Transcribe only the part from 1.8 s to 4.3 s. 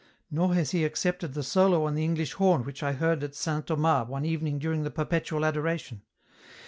on the English horn which I heard at St. Thomas one